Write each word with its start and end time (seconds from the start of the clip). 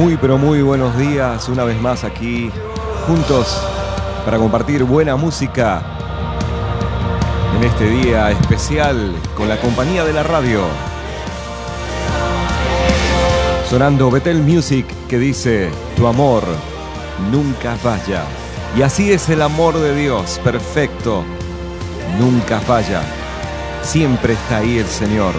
Muy 0.00 0.16
pero 0.16 0.38
muy 0.38 0.62
buenos 0.62 0.96
días, 0.96 1.46
una 1.50 1.62
vez 1.62 1.78
más 1.78 2.04
aquí 2.04 2.50
juntos 3.06 3.62
para 4.24 4.38
compartir 4.38 4.84
buena 4.84 5.14
música 5.14 5.82
en 7.54 7.64
este 7.64 7.84
día 7.84 8.30
especial 8.30 9.14
con 9.36 9.46
la 9.46 9.60
compañía 9.60 10.02
de 10.02 10.14
la 10.14 10.22
radio. 10.22 10.62
Sonando 13.68 14.10
Betel 14.10 14.40
Music 14.40 14.86
que 15.06 15.18
dice, 15.18 15.68
tu 15.98 16.06
amor 16.06 16.44
nunca 17.30 17.76
falla. 17.76 18.24
Y 18.78 18.80
así 18.80 19.12
es 19.12 19.28
el 19.28 19.42
amor 19.42 19.78
de 19.78 19.94
Dios, 19.94 20.40
perfecto, 20.42 21.24
nunca 22.18 22.58
falla. 22.60 23.02
Siempre 23.82 24.32
está 24.32 24.56
ahí 24.56 24.78
el 24.78 24.86
Señor. 24.86 25.34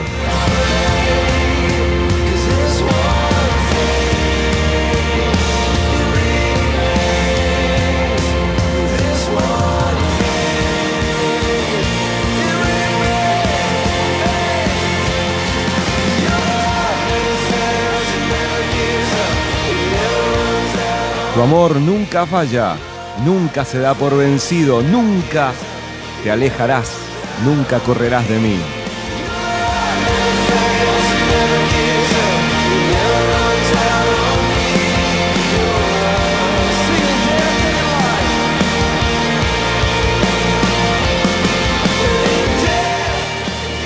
Tu 21.42 21.46
amor 21.46 21.78
nunca 21.78 22.28
falla, 22.28 22.76
nunca 23.26 23.66
se 23.66 23.80
da 23.80 23.96
por 23.96 24.16
vencido, 24.16 24.84
nunca 24.84 25.54
te 26.24 26.30
alejarás, 26.30 26.92
nunca 27.44 27.80
correrás 27.80 28.30
de 28.30 28.38
mí. 28.38 28.60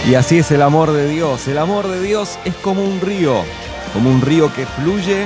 Y 0.09 0.15
así 0.15 0.39
es 0.39 0.51
el 0.51 0.61
amor 0.61 0.91
de 0.91 1.07
Dios. 1.07 1.47
El 1.47 1.57
amor 1.57 1.87
de 1.87 2.01
Dios 2.01 2.37
es 2.43 2.55
como 2.55 2.83
un 2.83 2.99
río, 2.99 3.45
como 3.93 4.09
un 4.09 4.19
río 4.19 4.53
que 4.53 4.65
fluye 4.65 5.25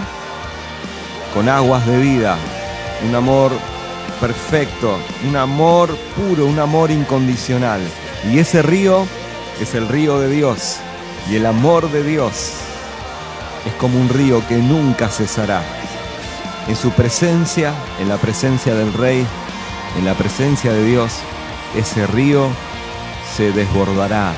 con 1.33 1.49
aguas 1.49 1.85
de 1.85 1.97
vida. 1.97 2.37
Un 3.07 3.15
amor 3.15 3.51
perfecto, 4.19 4.97
un 5.27 5.35
amor 5.35 5.95
puro, 6.15 6.45
un 6.45 6.59
amor 6.59 6.91
incondicional. 6.91 7.81
Y 8.29 8.39
ese 8.39 8.61
río 8.61 9.05
es 9.61 9.75
el 9.75 9.87
río 9.87 10.19
de 10.19 10.29
Dios. 10.29 10.77
Y 11.29 11.35
el 11.35 11.45
amor 11.45 11.91
de 11.91 12.03
Dios 12.03 12.53
es 13.65 13.73
como 13.75 13.99
un 13.99 14.09
río 14.09 14.45
que 14.47 14.57
nunca 14.57 15.09
cesará. 15.09 15.61
En 16.67 16.75
su 16.75 16.91
presencia, 16.91 17.73
en 17.99 18.09
la 18.09 18.17
presencia 18.17 18.75
del 18.75 18.93
Rey, 18.93 19.25
en 19.97 20.05
la 20.05 20.13
presencia 20.13 20.71
de 20.71 20.85
Dios, 20.85 21.13
ese 21.75 22.05
río 22.07 22.49
se 23.35 23.51
desbordará. 23.51 24.33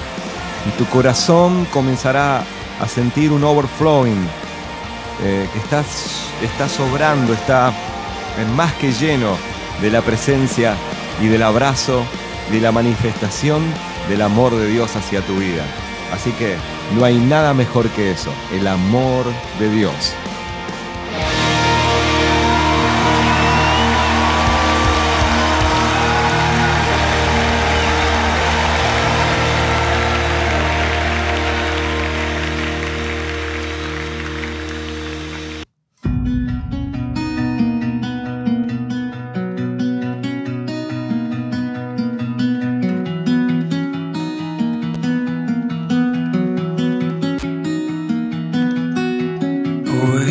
Y 0.68 0.78
tu 0.78 0.86
corazón 0.86 1.66
comenzará 1.66 2.44
a 2.80 2.88
sentir 2.88 3.32
un 3.32 3.44
overflowing, 3.44 4.28
eh, 5.24 5.48
que 5.52 5.60
está, 5.60 5.84
está 6.42 6.70
sobrando, 6.70 7.34
está 7.34 7.74
más 8.56 8.74
que 8.74 8.92
lleno 8.92 9.38
de 9.82 9.90
la 9.92 10.02
presencia 10.02 10.76
y 11.22 11.28
del 11.28 11.44
abrazo, 11.44 12.04
de 12.52 12.60
la 12.60 12.72
manifestación 12.72 13.62
del 14.10 14.22
amor 14.22 14.56
de 14.56 14.68
Dios 14.68 14.96
hacia 14.96 15.22
tu 15.22 15.36
vida. 15.36 15.64
Así 16.14 16.32
que 16.34 16.56
no 16.96 17.06
hay 17.06 17.18
nada 17.18 17.54
mejor 17.54 17.90
que 17.90 18.12
eso, 18.12 18.32
el 18.54 18.68
amor 18.68 19.26
de 19.60 19.70
Dios. 19.70 20.14
away. 50.04 50.31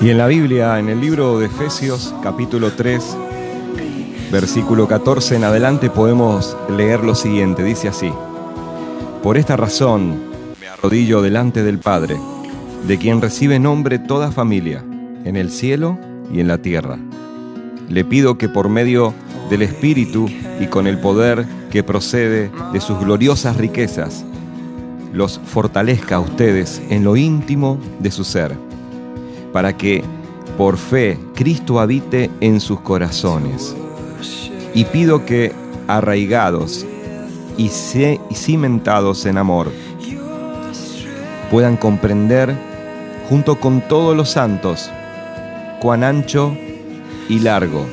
Y 0.00 0.10
en 0.10 0.18
la 0.18 0.28
Biblia, 0.28 0.78
en 0.78 0.88
el 0.88 1.00
libro 1.00 1.40
de 1.40 1.46
Efesios 1.46 2.14
capítulo 2.22 2.70
3, 2.70 3.16
versículo 4.30 4.86
14 4.86 5.34
en 5.34 5.42
adelante, 5.42 5.90
podemos 5.90 6.56
leer 6.68 7.02
lo 7.02 7.16
siguiente. 7.16 7.64
Dice 7.64 7.88
así, 7.88 8.12
Por 9.24 9.36
esta 9.36 9.56
razón 9.56 10.22
me 10.60 10.68
arrodillo 10.68 11.20
delante 11.20 11.64
del 11.64 11.80
Padre, 11.80 12.16
de 12.86 12.96
quien 12.96 13.20
recibe 13.20 13.58
nombre 13.58 13.98
toda 13.98 14.30
familia, 14.30 14.84
en 15.24 15.34
el 15.34 15.50
cielo 15.50 15.98
y 16.32 16.38
en 16.38 16.46
la 16.46 16.58
tierra. 16.58 16.96
Le 17.88 18.04
pido 18.04 18.38
que 18.38 18.48
por 18.48 18.68
medio 18.68 19.14
del 19.50 19.62
Espíritu 19.62 20.30
y 20.60 20.66
con 20.68 20.86
el 20.86 21.00
poder 21.00 21.44
que 21.72 21.82
procede 21.82 22.52
de 22.72 22.80
sus 22.80 23.00
gloriosas 23.00 23.56
riquezas, 23.56 24.24
los 25.12 25.40
fortalezca 25.44 26.16
a 26.16 26.20
ustedes 26.20 26.80
en 26.88 27.02
lo 27.02 27.16
íntimo 27.16 27.80
de 27.98 28.12
su 28.12 28.22
ser 28.22 28.67
para 29.58 29.76
que 29.76 30.04
por 30.56 30.76
fe 30.76 31.18
Cristo 31.34 31.80
habite 31.80 32.30
en 32.40 32.60
sus 32.60 32.78
corazones. 32.78 33.74
Y 34.72 34.84
pido 34.84 35.26
que, 35.26 35.52
arraigados 35.88 36.86
y, 37.56 37.68
cimentados 37.68 39.26
en 39.26 39.36
amor, 39.36 39.72
puedan 41.50 41.76
comprender, 41.76 42.56
junto 43.28 43.58
con 43.58 43.80
todos 43.80 44.16
los 44.16 44.30
santos, 44.30 44.92
cuán 45.80 46.04
ancho 46.04 46.56
y 47.28 47.40
largo, 47.40 47.84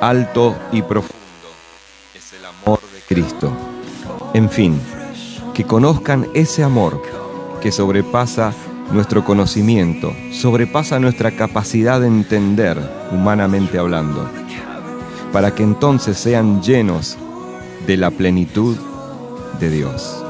alto 0.00 0.56
y 0.72 0.82
profundo 0.82 1.14
es 2.12 2.32
el 2.32 2.44
amor 2.44 2.80
de 2.80 3.14
Cristo. 3.14 3.52
En 4.34 4.50
fin, 4.50 4.80
que 5.54 5.62
conozcan 5.62 6.26
ese 6.34 6.64
amor 6.64 7.00
que 7.60 7.70
sobrepasa 7.70 8.52
nuestro 8.90 9.24
conocimiento, 9.24 10.14
sobrepasa 10.32 10.98
nuestra 10.98 11.30
capacidad 11.30 12.00
de 12.00 12.08
entender, 12.08 12.78
humanamente 13.10 13.78
hablando, 13.78 14.28
para 15.32 15.54
que 15.54 15.62
entonces 15.62 16.18
sean 16.18 16.62
llenos 16.62 17.16
de 17.86 17.96
la 17.96 18.10
plenitud 18.10 18.76
de 19.60 19.70
Dios. 19.70 20.22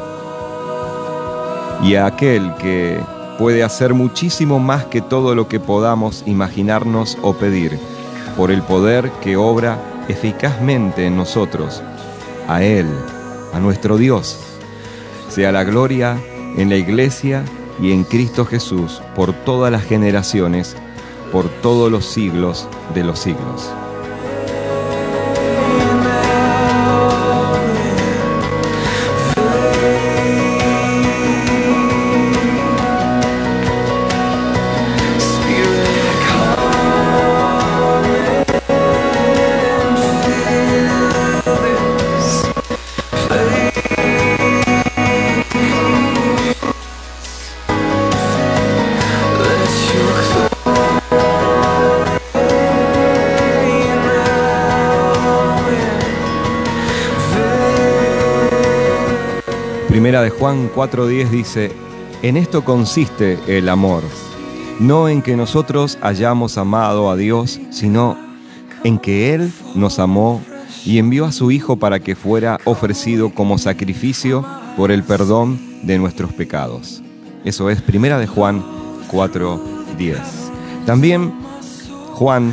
Y 1.83 1.97
a 1.97 2.07
aquel 2.07 2.55
que 2.57 3.01
puede 3.39 3.65
hacer 3.65 3.95
muchísimo 3.95 4.61
más 4.61 4.85
que 4.85 5.01
todo 5.01 5.35
lo 5.35 5.49
que 5.49 5.59
podamos 5.59 6.23
imaginarnos 6.27 7.19
o 7.23 7.35
pedir, 7.35 7.79
por 8.37 8.51
el 8.51 8.63
poder 8.63 9.11
que 9.23 9.37
obra 9.37 9.79
eficazmente 10.09 11.07
en 11.07 11.17
nosotros, 11.17 11.83
a 12.49 12.63
Él, 12.63 12.87
a 13.53 13.59
nuestro 13.59 13.97
Dios. 13.97 14.39
Sea 15.29 15.53
la 15.53 15.65
gloria 15.65 16.17
en 16.57 16.69
la 16.69 16.77
iglesia 16.77 17.45
y 17.83 17.91
en 17.91 18.05
Cristo 18.05 18.47
Jesús 18.47 19.03
por 19.17 19.33
todas 19.33 19.73
las 19.73 19.83
generaciones, 19.83 20.77
por 21.33 21.49
todos 21.49 21.91
los 21.91 22.05
siglos 22.05 22.69
de 22.95 23.03
los 23.03 23.19
siglos. 23.19 23.73
Primera 60.13 60.25
de 60.25 60.39
Juan 60.39 60.69
4:10 60.69 61.31
dice, 61.31 61.73
en 62.21 62.37
esto 62.37 62.67
consiste 62.67 63.39
el 63.47 63.71
amor, 63.71 64.03
no 64.79 65.09
en 65.09 65.23
que 65.23 65.39
nosotros 65.39 65.97
hayamos 66.03 66.59
amado 66.59 67.11
a 67.11 67.17
Dios, 67.17 67.59
sino 67.71 68.19
en 68.85 68.99
que 68.99 69.33
Él 69.33 69.51
nos 69.75 69.99
amó 69.99 70.43
y 70.85 70.99
envió 70.99 71.25
a 71.25 71.33
su 71.33 71.51
Hijo 71.51 71.77
para 71.77 71.99
que 71.99 72.15
fuera 72.15 72.61
ofrecido 72.67 73.31
como 73.31 73.57
sacrificio 73.57 74.45
por 74.77 74.91
el 74.91 75.03
perdón 75.03 75.59
de 75.83 75.97
nuestros 75.97 76.35
pecados. 76.35 77.03
Eso 77.47 77.71
es 77.71 77.81
Primera 77.81 78.19
de 78.19 78.27
Juan 78.27 78.63
4:10. 79.11 80.19
También 80.85 81.33
Juan, 82.13 82.53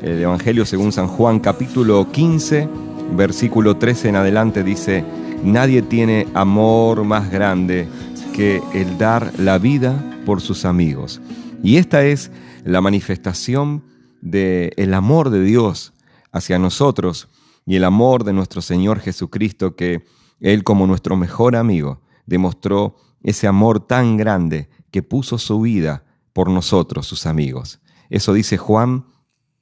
el 0.00 0.22
Evangelio 0.22 0.64
según 0.64 0.92
San 0.92 1.08
Juan, 1.08 1.40
capítulo 1.40 2.10
15, 2.10 2.66
versículo 3.14 3.76
13 3.76 4.08
en 4.08 4.16
adelante 4.16 4.62
dice, 4.62 5.04
nadie 5.44 5.82
tiene 5.82 6.26
amor 6.34 7.04
más 7.04 7.30
grande 7.30 7.86
que 8.32 8.62
el 8.72 8.98
dar 8.98 9.32
la 9.38 9.58
vida 9.58 10.02
por 10.24 10.40
sus 10.40 10.64
amigos. 10.64 11.20
Y 11.62 11.76
esta 11.76 12.04
es 12.04 12.30
la 12.64 12.80
manifestación 12.80 13.84
del 14.20 14.94
amor 14.94 15.30
de 15.30 15.42
Dios 15.42 15.92
hacia 16.32 16.58
nosotros 16.58 17.28
y 17.66 17.76
el 17.76 17.84
amor 17.84 18.24
de 18.24 18.32
nuestro 18.32 18.62
Señor 18.62 19.00
Jesucristo 19.00 19.76
que 19.76 20.04
Él 20.40 20.64
como 20.64 20.86
nuestro 20.86 21.16
mejor 21.16 21.56
amigo 21.56 22.00
demostró 22.26 22.96
ese 23.22 23.46
amor 23.46 23.86
tan 23.86 24.16
grande 24.16 24.68
que 24.90 25.02
puso 25.02 25.38
su 25.38 25.60
vida 25.60 26.04
por 26.32 26.50
nosotros, 26.50 27.06
sus 27.06 27.26
amigos. 27.26 27.80
Eso 28.10 28.32
dice 28.32 28.56
Juan 28.56 29.06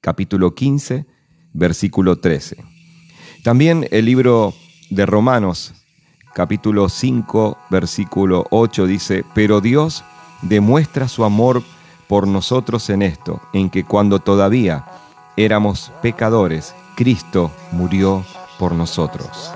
capítulo 0.01 0.55
15, 0.55 1.07
versículo 1.53 2.19
13. 2.19 2.65
También 3.43 3.87
el 3.91 4.05
libro 4.05 4.55
de 4.95 5.07
Romanos, 5.07 5.73
capítulo 6.35 6.89
5, 6.91 7.57
versículo 7.71 8.47
8 8.51 8.87
dice, 8.87 9.25
pero 9.35 9.63
Dios 9.63 10.05
demuestra 10.43 11.09
su 11.09 11.25
amor 11.25 11.63
por 12.09 12.29
nosotros 12.29 12.91
en 12.91 13.01
esto, 13.01 13.41
en 13.55 13.71
que 13.71 13.85
cuando 13.85 14.19
todavía 14.19 14.85
éramos 15.37 15.91
pecadores, 16.03 16.75
Cristo 16.95 17.51
murió 17.73 18.23
por 18.59 18.75
nosotros. 18.75 19.51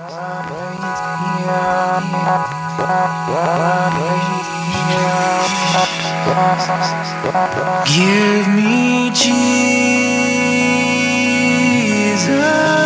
Give 7.85 8.49
me 8.49 9.11
Jesus. 12.25 12.86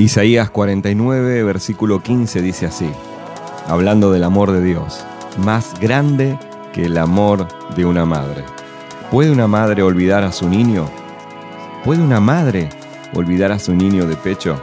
Isaías 0.00 0.48
49, 0.48 1.42
versículo 1.42 2.02
15 2.02 2.40
dice 2.40 2.64
así, 2.64 2.90
hablando 3.68 4.10
del 4.10 4.24
amor 4.24 4.50
de 4.50 4.62
Dios, 4.62 5.04
más 5.44 5.78
grande 5.78 6.38
que 6.72 6.86
el 6.86 6.96
amor 6.96 7.46
de 7.76 7.84
una 7.84 8.06
madre. 8.06 8.42
¿Puede 9.10 9.30
una 9.30 9.46
madre 9.46 9.82
olvidar 9.82 10.24
a 10.24 10.32
su 10.32 10.48
niño? 10.48 10.88
¿Puede 11.84 12.00
una 12.02 12.18
madre 12.18 12.70
olvidar 13.12 13.52
a 13.52 13.58
su 13.58 13.74
niño 13.74 14.06
de 14.06 14.16
pecho 14.16 14.58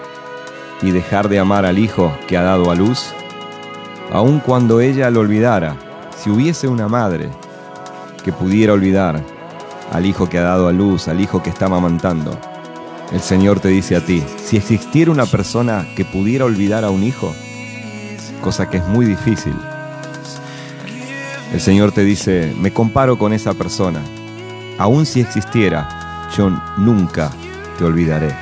y 0.82 0.90
dejar 0.90 1.30
de 1.30 1.38
amar 1.38 1.68
al 1.68 1.78
hijo 1.78 2.12
que 2.28 2.36
ha 2.36 2.42
dado 2.42 2.72
a 2.72 2.76
luz? 2.76 3.06
Aun 4.12 4.40
cuando 4.40 4.82
ella 4.82 5.12
lo 5.12 5.20
olvidara, 5.20 5.78
si 6.18 6.32
hubiese 6.32 6.68
una 6.68 6.88
madre 6.88 7.30
que 8.24 8.34
pudiera 8.34 8.74
olvidar 8.74 9.22
al 9.94 10.04
hijo 10.08 10.28
que 10.30 10.40
ha 10.40 10.44
dado 10.44 10.68
a 10.68 10.72
luz, 10.72 11.08
al 11.08 11.22
hijo 11.22 11.44
que 11.44 11.52
está 11.52 11.68
amamantando, 11.68 12.36
el 13.12 13.22
Señor 13.22 13.60
te 13.60 13.70
dice 13.70 13.96
a 13.96 14.06
ti, 14.06 14.24
si 14.44 14.58
existiera 14.58 15.12
una 15.12 15.26
persona 15.26 15.86
que 15.96 16.06
pudiera 16.06 16.46
olvidar 16.46 16.84
a 16.84 16.90
un 16.90 17.04
hijo, 17.04 17.34
cosa 18.42 18.70
que 18.70 18.78
es 18.78 18.88
muy 18.88 19.06
difícil, 19.06 19.56
el 21.54 21.62
Señor 21.62 21.92
te 21.94 22.04
dice, 22.04 22.54
me 22.60 22.72
comparo 22.74 23.18
con 23.18 23.32
esa 23.34 23.54
persona, 23.54 24.02
aun 24.78 25.06
si 25.06 25.22
existiera, 25.22 26.28
yo 26.38 26.50
nunca 26.78 27.32
te 27.78 27.86
olvidaré. 27.86 28.36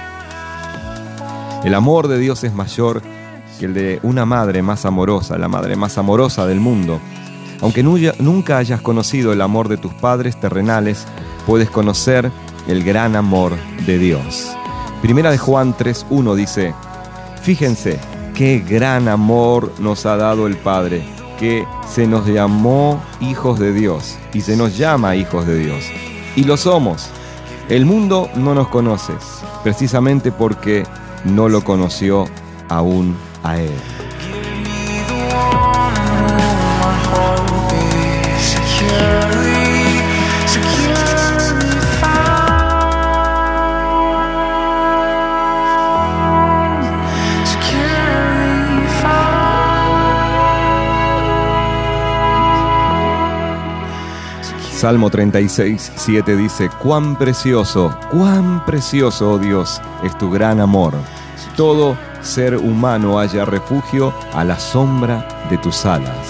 El 1.64 1.76
amor 1.76 2.08
de 2.08 2.18
Dios 2.18 2.44
es 2.44 2.54
mayor 2.54 3.02
que 3.60 3.66
el 3.66 3.74
de 3.74 4.00
una 4.04 4.26
madre 4.26 4.62
más 4.62 4.86
amorosa, 4.86 5.38
la 5.38 5.48
madre 5.48 5.76
más 5.76 5.98
amorosa 5.98 6.46
del 6.46 6.60
mundo. 6.60 7.00
Aunque 7.62 7.84
nu- 7.84 7.98
nunca 8.20 8.58
hayas 8.58 8.82
conocido 8.82 9.32
el 9.34 9.42
amor 9.42 9.70
de 9.70 9.78
tus 9.78 9.94
padres 9.94 10.40
terrenales, 10.40 11.06
puedes 11.48 11.70
conocer 11.70 12.32
el 12.68 12.84
gran 12.84 13.16
amor 13.16 13.54
de 13.86 13.98
Dios. 13.98 14.55
Primera 15.06 15.30
de 15.30 15.38
Juan 15.38 15.78
3.1 15.78 16.34
dice, 16.34 16.74
Fíjense 17.44 18.00
qué 18.34 18.58
gran 18.58 19.08
amor 19.08 19.72
nos 19.78 20.08
ha 20.08 20.18
dado 20.18 20.48
el 20.48 20.58
Padre, 20.58 21.06
que 21.40 21.64
se 21.88 22.08
nos 22.08 22.26
llamó 22.26 23.00
hijos 23.22 23.60
de 23.60 23.72
Dios 23.72 24.18
y 24.34 24.42
se 24.42 24.58
nos 24.58 24.80
llama 24.80 25.16
hijos 25.16 25.46
de 25.46 25.60
Dios. 25.60 25.86
Y 26.36 26.46
lo 26.46 26.58
somos. 26.58 27.10
El 27.70 27.86
mundo 27.86 28.32
no 28.34 28.56
nos 28.56 28.68
conoce, 28.70 29.14
precisamente 29.64 30.32
porque 30.32 30.86
no 31.24 31.50
lo 31.50 31.64
conoció 31.64 32.26
aún 32.68 33.16
a 33.44 33.60
Él. 33.60 33.95
Salmo 54.76 55.10
36, 55.10 55.94
7 55.96 56.36
dice, 56.36 56.70
cuán 56.84 57.16
precioso, 57.16 57.98
cuán 58.12 58.66
precioso, 58.66 59.32
oh 59.32 59.40
Dios, 59.40 59.82
es 60.04 60.18
tu 60.18 60.30
gran 60.30 60.60
amor. 60.60 60.94
Todo 61.56 61.98
ser 62.22 62.58
humano 62.58 63.18
haya 63.18 63.46
refugio 63.46 64.14
a 64.34 64.44
la 64.44 64.60
sombra 64.60 65.26
de 65.50 65.58
tus 65.60 65.86
alas. 65.86 66.28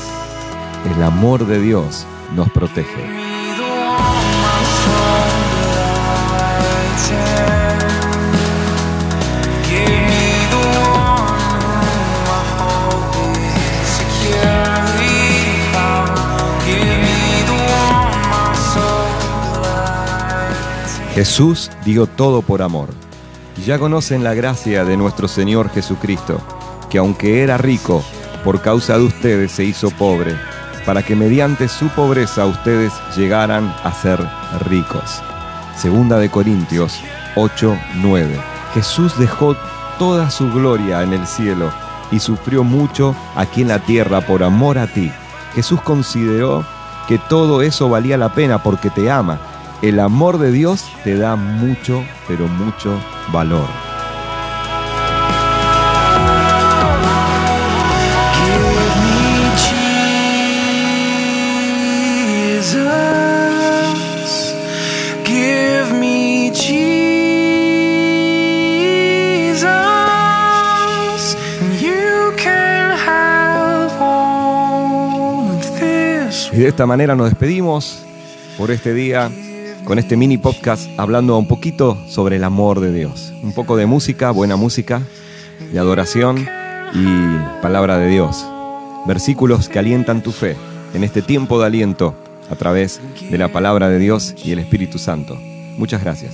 El 0.96 1.02
amor 1.02 1.48
de 1.48 1.60
Dios 1.60 2.06
nos 2.36 2.48
protege. 2.52 3.25
Jesús 21.16 21.72
dio 21.86 22.08
todo 22.08 22.42
por 22.42 22.62
amor. 22.62 22.90
Ya 23.66 23.80
conocen 23.80 24.22
la 24.26 24.34
gracia 24.34 24.84
de 24.84 24.98
nuestro 24.98 25.30
Señor 25.30 25.70
Jesucristo, 25.70 26.42
que 26.90 26.98
aunque 26.98 27.42
era 27.42 27.58
rico, 27.58 28.04
por 28.44 28.62
causa 28.62 28.98
de 28.98 29.06
ustedes 29.06 29.54
se 29.54 29.64
hizo 29.64 29.92
pobre, 29.92 30.36
para 30.86 31.04
que 31.04 31.16
mediante 31.16 31.70
su 31.70 31.88
pobreza 31.88 32.46
ustedes 32.46 32.92
llegaran 33.16 33.74
a 33.86 33.94
ser 33.94 34.20
ricos. 34.68 35.22
Segunda 35.78 36.20
de 36.20 36.30
Corintios 36.30 37.00
8, 37.38 37.78
9. 38.02 38.38
Jesús 38.74 39.18
dejó 39.18 39.56
toda 39.98 40.30
su 40.30 40.52
gloria 40.52 41.02
en 41.02 41.14
el 41.14 41.26
cielo 41.26 41.72
y 42.12 42.20
sufrió 42.20 42.66
mucho 42.66 43.16
aquí 43.38 43.62
en 43.62 43.70
la 43.70 43.80
tierra 43.80 44.20
por 44.20 44.44
amor 44.44 44.78
a 44.78 44.88
ti. 44.88 45.10
Jesús 45.54 45.80
consideró 45.82 46.66
que 47.08 47.20
todo 47.20 47.62
eso 47.62 47.88
valía 47.88 48.18
la 48.18 48.34
pena 48.34 48.62
porque 48.62 48.90
te 48.90 49.10
ama. 49.10 49.40
El 49.86 50.00
amor 50.00 50.40
de 50.40 50.52
Dios 50.52 50.84
te 51.04 51.16
da 51.16 51.36
mucho, 51.36 52.04
pero 52.28 52.48
mucho 52.48 53.00
valor. 53.32 53.68
Y 76.52 76.58
de 76.58 76.68
esta 76.70 76.88
manera 76.88 77.16
nos 77.16 77.30
despedimos 77.30 78.04
por 78.58 78.72
este 78.72 78.96
día 78.96 79.30
con 79.86 80.00
este 80.00 80.18
mini 80.18 80.38
podcast 80.38 80.90
hablando 80.98 81.38
un 81.38 81.48
poquito 81.48 81.98
sobre 82.08 82.38
el 82.38 82.44
amor 82.44 82.80
de 82.80 82.92
Dios. 82.92 83.32
Un 83.44 83.54
poco 83.54 83.78
de 83.78 83.86
música, 83.86 84.32
buena 84.32 84.56
música, 84.56 85.02
de 85.72 85.80
adoración 85.80 86.40
y 86.94 87.62
palabra 87.62 87.98
de 87.98 88.10
Dios. 88.10 88.46
Versículos 89.06 89.70
que 89.70 89.80
alientan 89.80 90.24
tu 90.24 90.32
fe 90.32 90.58
en 90.94 91.04
este 91.04 91.22
tiempo 91.22 91.60
de 91.60 91.68
aliento 91.68 92.16
a 92.50 92.56
través 92.56 93.00
de 93.30 93.38
la 93.38 93.50
palabra 93.50 93.90
de 93.90 94.00
Dios 94.00 94.34
y 94.44 94.52
el 94.52 94.60
Espíritu 94.60 94.98
Santo. 94.98 95.38
Muchas 95.78 96.04
gracias. 96.04 96.34